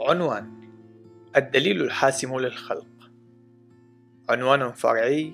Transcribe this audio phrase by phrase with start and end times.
[0.00, 0.50] عنوان
[1.36, 2.86] الدليل الحاسم للخلق.
[4.28, 5.32] عنوان فرعي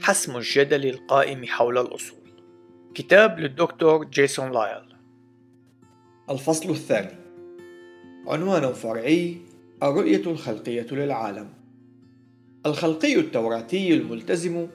[0.00, 2.18] حسم الجدل القائم حول الأصول.
[2.94, 4.82] كتاب للدكتور جيسون لايل.
[6.30, 7.16] الفصل الثاني.
[8.26, 9.36] عنوان فرعي
[9.82, 11.48] الرؤية الخلقية للعالم.
[12.66, 14.66] الخلقي التوراتي الملتزم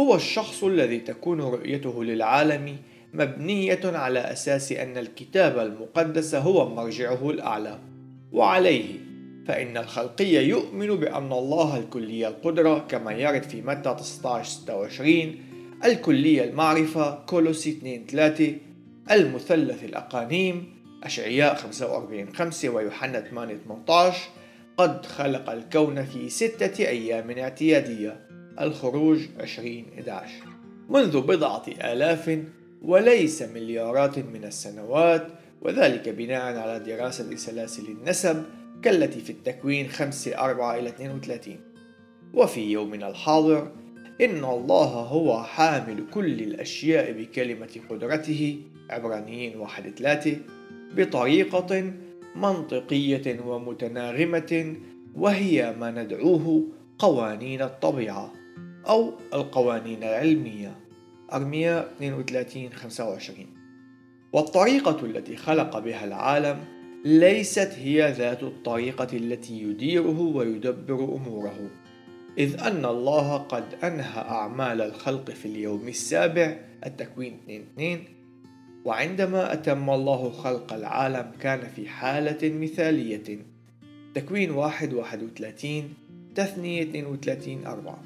[0.00, 2.76] هو الشخص الذي تكون رؤيته للعالم
[3.14, 7.89] مبنية على أساس أن الكتاب المقدس هو مرجعه الأعلى.
[8.32, 9.10] وعليه.
[9.48, 15.34] فإن الخلقي يؤمن بأن الله الكلي القدرة كما يرد في متى 19 26
[15.84, 18.54] الكلية المعرفة كولوسي 2 3
[19.10, 24.28] المثلث الأقانيم أشعياء 45 5 ويوحنا 8 18
[24.76, 28.26] قد خلق الكون في ستة أيام اعتيادية
[28.60, 30.28] الخروج 20 11
[30.88, 32.38] منذ بضعة آلاف
[32.82, 35.26] وليس مليارات من السنوات
[35.62, 38.44] وذلك بناء على دراسة سلاسل النسب
[38.82, 41.56] كالتي في التكوين 5 4 إلى 32
[42.34, 43.72] وفي يومنا الحاضر
[44.20, 50.36] إن الله هو حامل كل الأشياء بكلمة قدرته عبرانيين 1 3
[50.96, 51.92] بطريقة
[52.36, 54.76] منطقية ومتناغمة
[55.14, 56.64] وهي ما ندعوه
[56.98, 58.32] قوانين الطبيعة
[58.88, 60.76] أو القوانين العلمية.
[61.32, 63.46] أرميا 32 25
[64.32, 66.58] والطريقة التي خلق بها العالم
[67.04, 71.70] ليست هي ذات الطريقة التي يديره ويدبر أموره.
[72.38, 78.04] إذ أن الله قد أنهى أعمال الخلق في اليوم السابع التكوين 2 2
[78.84, 83.38] وعندما أتم الله خلق العالم كان في حالة مثالية.
[84.14, 85.94] تكوين 1 31
[86.34, 88.02] تثنية 32 4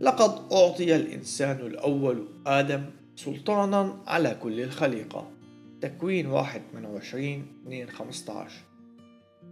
[0.00, 2.82] لقد أعطي الإنسان الأول آدم
[3.16, 5.30] سلطانا على كل الخليقة.
[5.80, 8.50] تكوين 1 28 2 15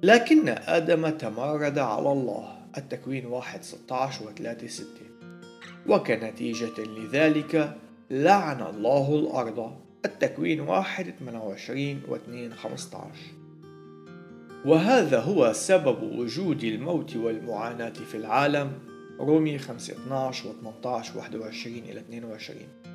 [0.03, 2.59] لكن آدم تمرد على الله.
[2.79, 4.87] التكوين 1 16 و 3 6
[5.87, 7.77] وكنتيجة لذلك
[8.11, 9.77] لعن الله الأرض.
[10.05, 13.05] التكوين 1 28 و 2 15
[14.67, 18.73] وهذا هو سبب وجود الموت والمعاناة في العالم.
[19.21, 22.94] رومي 5 12 و 18 21 إلى 22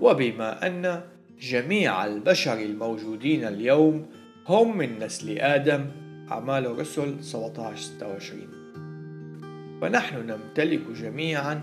[0.00, 1.00] وبما أن
[1.40, 4.06] جميع البشر الموجودين اليوم
[4.48, 5.86] هم من نسل آدم
[6.30, 8.40] أعمال الرسل 17 26
[9.82, 11.60] فنحن نمتلك جميعا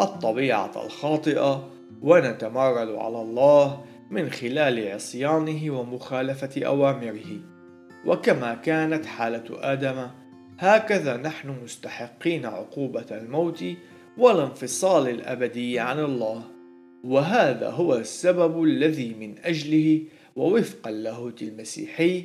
[0.00, 1.68] الطبيعة الخاطئة
[2.02, 7.40] ونتمرد على الله من خلال عصيانه ومخالفة أوامره.
[8.06, 10.06] وكما كانت حالة آدم
[10.58, 13.64] هكذا نحن مستحقين عقوبة الموت
[14.18, 16.42] والانفصال الأبدي عن الله.
[17.04, 20.02] وهذا هو السبب الذي من أجله
[20.36, 22.24] ووفقا اللاهوت المسيحي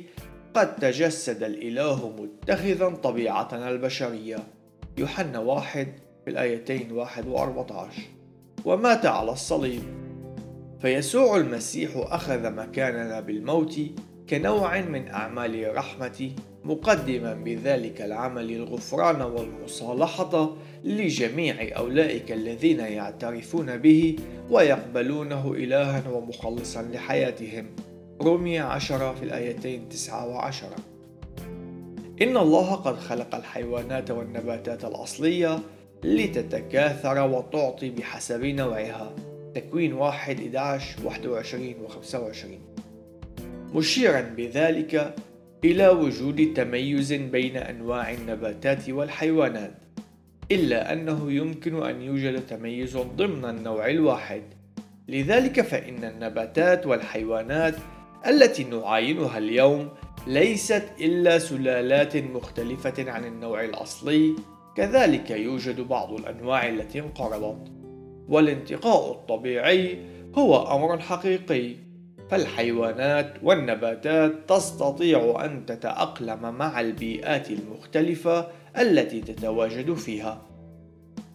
[0.54, 4.38] قد تجسد الإله متخذا طبيعتنا البشرية.
[4.98, 5.88] يوحنا واحد
[6.24, 8.02] في الآيتين واحد وأربعة عشر
[8.64, 9.82] ومات على الصليب.
[10.80, 13.80] فيسوع المسيح أخذ مكاننا بالموت
[14.30, 16.30] كنوع من أعمال الرحمة
[16.64, 24.16] مقدما بذلك العمل الغفران والمصالحة لجميع أولئك الذين يعترفون به
[24.50, 27.66] ويقبلونه إلها ومخلصا لحياتهم.
[28.22, 30.76] رومية عشرة في الآيتين تسعة وعشرة.
[32.22, 35.58] إن الله قد خلق الحيوانات والنباتات الأصلية
[36.04, 39.14] لتتكاثر وتعطي بحسب نوعها.
[39.54, 42.79] تكوين واحد 11 21 و 25
[43.74, 45.14] مشيرا بذلك
[45.64, 49.74] إلى وجود تميز بين أنواع النباتات والحيوانات
[50.52, 54.42] إلا أنه يمكن أن يوجد تميز ضمن النوع الواحد.
[55.08, 57.74] لذلك فإن النباتات والحيوانات
[58.26, 59.88] التي نعاينها اليوم
[60.26, 64.36] ليست إلا سلالات مختلفة عن النوع الأصلي
[64.76, 67.72] كذلك يوجد بعض الأنواع التي انقرضت.
[68.28, 69.98] والانتقاء الطبيعي
[70.34, 71.89] هو أمر حقيقي.
[72.30, 80.46] فالحيوانات والنباتات تستطيع أن تتأقلم مع البيئات المختلفة التي تتواجد فيها.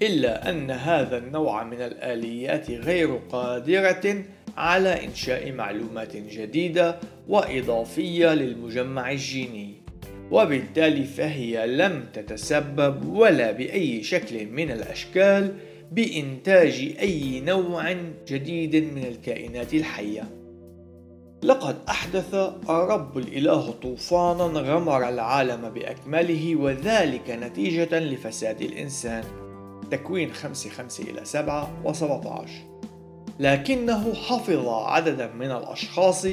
[0.01, 4.23] إلا أن هذا النوع من الآليات غير قادرة
[4.57, 9.73] على إنشاء معلومات جديدة وإضافية للمجمع الجيني.
[10.31, 15.53] وبالتالي فهي لم تتسبب ولا بأي شكل من الأشكال
[15.91, 17.95] بإنتاج أي نوع
[18.27, 20.44] جديد من الكائنات الحية.
[21.45, 22.33] لقد أحدث
[22.69, 29.23] الرب الإله طوفانا غمر العالم بأكمله وذلك نتيجة لفساد الإنسان.
[29.91, 32.49] تكوين 5 5 إلى 7 و 17
[33.39, 36.25] لكنه حفظ عددا من الأشخاص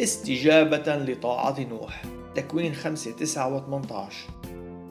[0.00, 2.02] استجابة لطاعة نوح.
[2.34, 4.16] تكوين 5 9 و 18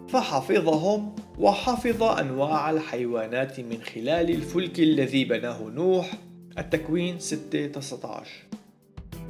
[0.09, 6.13] فحفظهم وحفظ أنواع الحيوانات من خلال الفلك الذي بناه نوح.
[6.57, 8.54] التكوين 6 19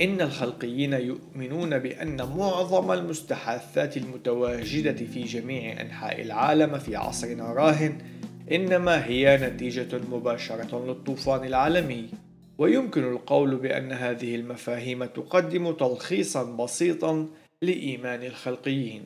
[0.01, 7.97] إن الخلقيين يؤمنون بأن معظم المستحاثات المتواجدة في جميع أنحاء العالم في عصرنا راهن
[8.51, 12.09] إنما هي نتيجة مباشرة للطوفان العالمي.
[12.57, 17.27] ويمكن القول بأن هذه المفاهيم تقدم تلخيصا بسيطا
[17.61, 19.05] لإيمان الخلقيين.